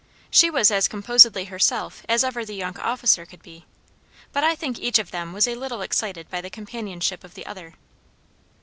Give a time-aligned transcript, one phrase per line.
[0.31, 3.67] She was as composedly herself as ever the young officer could be.
[4.33, 7.45] But I think each of them was a little excited by the companionship of the
[7.45, 7.75] other.